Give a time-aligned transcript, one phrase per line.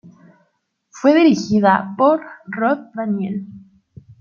[0.89, 3.45] Fue dirigida por Rod Daniel.